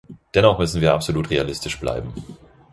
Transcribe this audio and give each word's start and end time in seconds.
Dennoch 0.33 0.57
müssen 0.57 0.81
wir 0.81 0.95
absolut 0.95 1.29
realistisch 1.29 1.79
bleiben. 1.79 2.11